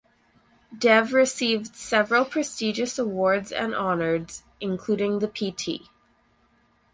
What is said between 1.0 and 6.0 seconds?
received several prestigious awards and honors including the Pt.